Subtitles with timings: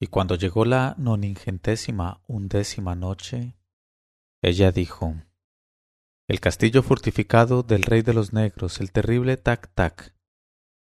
[0.00, 3.56] Y cuando llegó la noningentésima undécima noche,
[4.42, 5.14] ella dijo,
[6.28, 10.14] El castillo fortificado del rey de los negros, el terrible Tac Tac.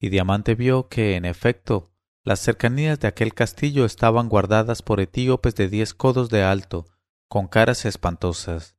[0.00, 1.93] Y Diamante vio que, en efecto,
[2.25, 6.87] las cercanías de aquel castillo estaban guardadas por etíopes de diez codos de alto,
[7.29, 8.76] con caras espantosas.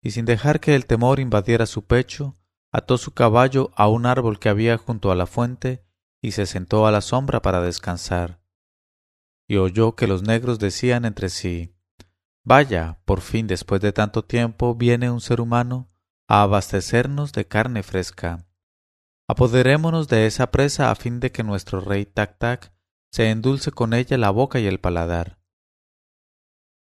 [0.00, 2.38] Y sin dejar que el temor invadiera su pecho,
[2.72, 5.84] ató su caballo a un árbol que había junto a la fuente
[6.22, 8.41] y se sentó a la sombra para descansar
[9.52, 11.76] y oyó que los negros decían entre sí
[12.42, 15.90] Vaya, por fin después de tanto tiempo viene un ser humano
[16.26, 18.46] a abastecernos de carne fresca.
[19.28, 22.72] Apoderémonos de esa presa a fin de que nuestro rey Tac Tac
[23.10, 25.38] se endulce con ella la boca y el paladar.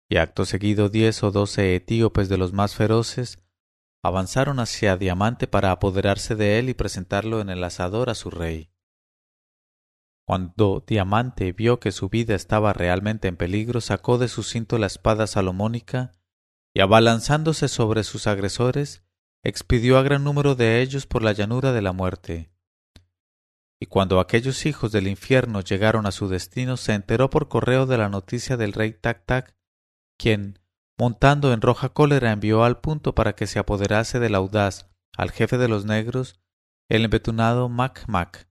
[0.09, 3.39] Y acto seguido diez o doce etíopes de los más feroces
[4.03, 8.69] avanzaron hacia Diamante para apoderarse de él y presentarlo en el asador a su rey.
[10.29, 14.85] Cuando Diamante vio que su vida estaba realmente en peligro, sacó de su cinto la
[14.85, 16.11] espada salomónica
[16.71, 19.03] y abalanzándose sobre sus agresores,
[19.43, 22.51] expidió a gran número de ellos por la llanura de la muerte.
[23.81, 27.97] Y cuando aquellos hijos del infierno llegaron a su destino, se enteró por correo de
[27.97, 29.55] la noticia del rey Tac Tac,
[30.15, 30.59] quien,
[30.95, 35.57] montando en roja cólera, envió al punto para que se apoderase del audaz al jefe
[35.57, 36.39] de los negros,
[36.87, 38.48] el embetunado Mac Mac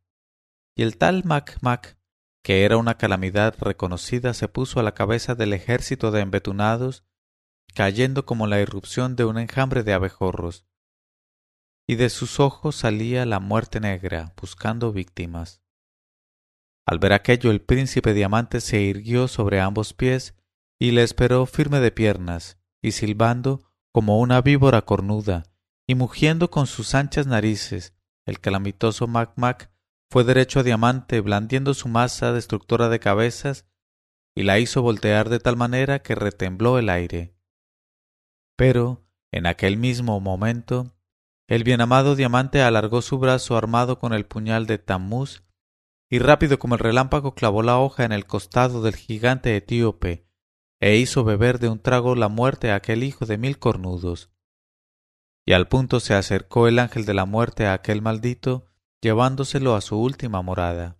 [0.78, 1.98] y el tal Mac Mac,
[2.40, 7.04] que era una calamidad reconocida, se puso a la cabeza del ejército de embetunados,
[7.74, 10.66] cayendo como la irrupción de un enjambre de abejorros.
[11.88, 15.64] Y de sus ojos salía la muerte negra, buscando víctimas.
[16.86, 20.36] Al ver aquello, el príncipe diamante se irguió sobre ambos pies
[20.78, 25.42] y le esperó firme de piernas, y silbando como una víbora cornuda,
[25.88, 27.94] y mugiendo con sus anchas narices,
[28.26, 29.72] el calamitoso Mac Mac
[30.10, 33.66] fue derecho a Diamante, blandiendo su masa destructora de cabezas,
[34.34, 37.34] y la hizo voltear de tal manera que retembló el aire.
[38.56, 40.94] Pero, en aquel mismo momento,
[41.46, 45.44] el bienamado Diamante alargó su brazo armado con el puñal de Tammuz,
[46.10, 50.26] y rápido como el relámpago clavó la hoja en el costado del gigante etíope,
[50.80, 54.30] e hizo beber de un trago la muerte a aquel hijo de mil cornudos.
[55.46, 58.67] Y al punto se acercó el ángel de la muerte a aquel maldito,
[59.00, 60.98] llevándoselo a su última morada.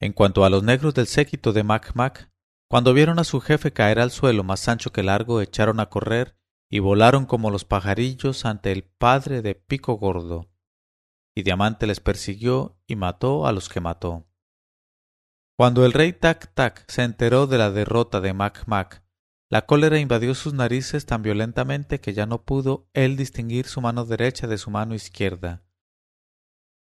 [0.00, 2.30] En cuanto a los negros del séquito de Mac Mac,
[2.68, 6.36] cuando vieron a su jefe caer al suelo más ancho que largo, echaron a correr
[6.68, 10.50] y volaron como los pajarillos ante el padre de Pico Gordo.
[11.34, 14.26] Y Diamante les persiguió y mató a los que mató.
[15.56, 19.05] Cuando el rey Tac Tac se enteró de la derrota de Mac Mac
[19.48, 24.04] la cólera invadió sus narices tan violentamente que ya no pudo él distinguir su mano
[24.04, 25.62] derecha de su mano izquierda.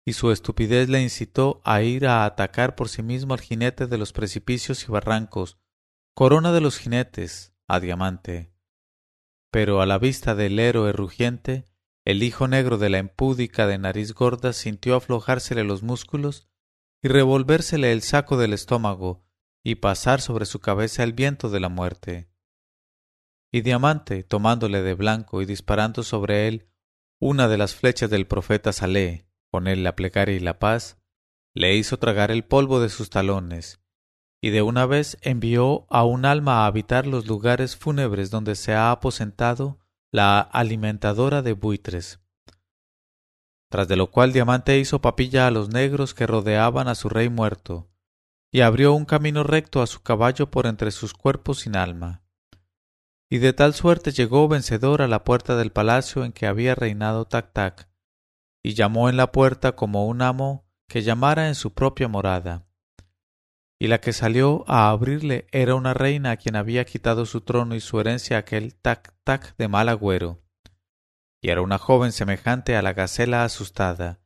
[0.06, 3.98] Y su estupidez le incitó a ir a atacar por sí mismo al jinete de
[3.98, 5.58] los precipicios y barrancos,
[6.14, 8.54] corona de los jinetes, a diamante.
[9.50, 11.66] Pero a la vista del héroe rugiente,
[12.06, 16.48] el hijo negro de la empúdica de nariz gorda sintió aflojársele los músculos
[17.02, 19.26] y revolvérsele el saco del estómago
[19.62, 22.30] y pasar sobre su cabeza el viento de la muerte
[23.56, 26.68] y Diamante, tomándole de blanco y disparando sobre él
[27.18, 30.98] una de las flechas del profeta Salé, con él la plegaria y la paz,
[31.54, 33.80] le hizo tragar el polvo de sus talones,
[34.42, 38.74] y de una vez envió a un alma a habitar los lugares fúnebres donde se
[38.74, 39.78] ha aposentado
[40.12, 42.20] la alimentadora de buitres.
[43.70, 47.30] Tras de lo cual Diamante hizo papilla a los negros que rodeaban a su rey
[47.30, 47.88] muerto,
[48.52, 52.25] y abrió un camino recto a su caballo por entre sus cuerpos sin alma
[53.28, 57.24] y de tal suerte llegó vencedor a la puerta del palacio en que había reinado
[57.26, 57.88] Tac Tac,
[58.62, 62.66] y llamó en la puerta como un amo que llamara en su propia morada.
[63.78, 67.74] Y la que salió a abrirle era una reina a quien había quitado su trono
[67.74, 70.42] y su herencia aquel Tac Tac de mal agüero,
[71.42, 74.20] y era una joven semejante a la gacela asustada,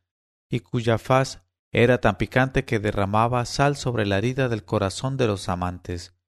[0.49, 1.43] y cuya faz
[1.73, 6.20] era tan picante que derramaba sal sobre la herida del corazón de los amantes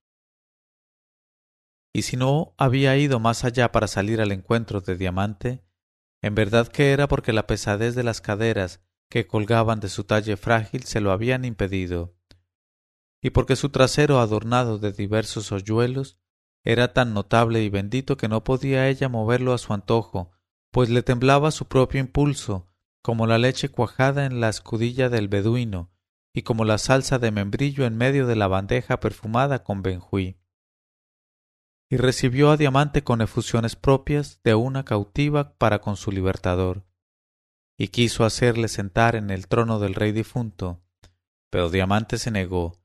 [1.93, 5.65] y si no había ido más allá para salir al encuentro de Diamante,
[6.23, 8.81] en verdad que era porque la pesadez de las caderas
[9.11, 12.17] que colgaban de su talle frágil se lo habían impedido,
[13.21, 16.19] y porque su trasero adornado de diversos hoyuelos
[16.65, 20.31] era tan notable y bendito que no podía ella moverlo a su antojo,
[20.71, 22.73] pues le temblaba su propio impulso,
[23.03, 25.93] como la leche cuajada en la escudilla del beduino,
[26.33, 30.42] y como la salsa de membrillo en medio de la bandeja perfumada con benjuí
[31.93, 36.87] y recibió a Diamante con efusiones propias de una cautiva para con su libertador,
[37.77, 40.83] y quiso hacerle sentar en el trono del rey difunto,
[41.50, 42.81] Pero Diamante se negó,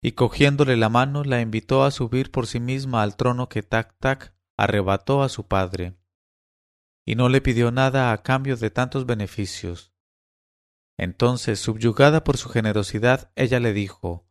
[0.00, 3.98] y cogiéndole la mano la invitó a subir por sí misma al trono que Tac
[3.98, 5.96] Tac arrebató a su padre,
[7.04, 9.92] y no le pidió nada a cambio de tantos beneficios.
[10.96, 14.24] Entonces, subyugada por su generosidad, ella le dijo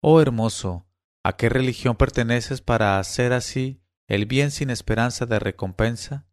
[0.00, 0.87] Oh hermoso,
[1.24, 6.26] ¿a qué religión perteneces para hacer así el bien sin esperanza de recompensa?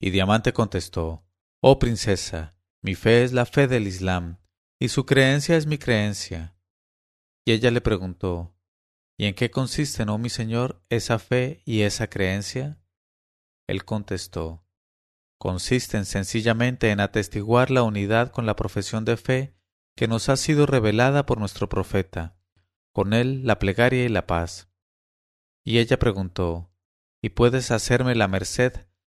[0.00, 1.26] Y Diamante contestó
[1.60, 4.38] Oh princesa, mi fe es la fe del Islam,
[4.78, 6.56] y su creencia es mi creencia.
[7.44, 8.54] Y ella le preguntó
[9.18, 12.78] ¿Y en qué consisten, oh mi señor, esa fe y esa creencia?
[13.66, 14.66] Él contestó
[15.38, 19.56] consisten sencillamente en atestiguar la unidad con la profesión de fe
[19.94, 22.36] que nos ha sido revelada por nuestro profeta,
[22.96, 24.70] con él la plegaria y la paz.
[25.62, 26.72] Y ella preguntó
[27.20, 28.72] ¿Y puedes hacerme la merced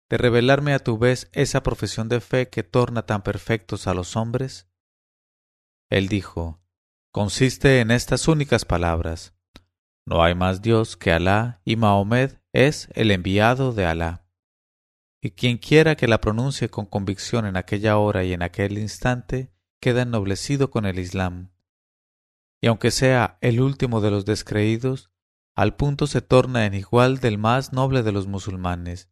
[0.10, 4.16] de revelarme a tu vez esa profesión de fe que torna tan perfectos a los
[4.16, 4.70] hombres?
[5.90, 6.62] Él dijo
[7.12, 9.36] consiste en estas únicas palabras
[10.06, 14.26] No hay más Dios que Alá y Mahomed es el enviado de Alá
[15.22, 19.54] y quien quiera que la pronuncie con convicción en aquella hora y en aquel instante,
[19.82, 21.53] queda ennoblecido con el Islam.
[22.64, 25.12] Y aunque sea el último de los descreídos,
[25.54, 29.12] al punto se torna en igual del más noble de los musulmanes.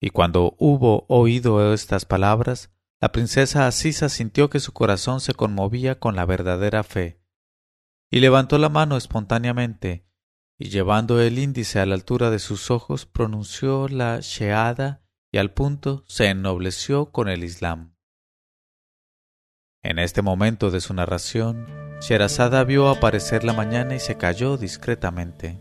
[0.00, 6.00] Y cuando hubo oído estas palabras, la princesa Asisa sintió que su corazón se conmovía
[6.00, 7.22] con la verdadera fe,
[8.10, 10.08] y levantó la mano espontáneamente,
[10.58, 15.52] y llevando el índice a la altura de sus ojos pronunció la sheada y al
[15.52, 17.95] punto se ennobleció con el Islam.
[19.86, 21.64] En este momento de su narración,
[22.00, 25.60] Sherazada vio aparecer la mañana y se cayó discretamente.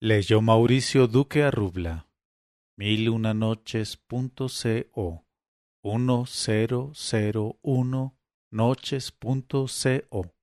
[0.00, 2.08] Leyó Mauricio Duque Arrubla,
[2.76, 5.25] mil una noches.co
[5.86, 8.10] 1001
[8.50, 10.35] noches.co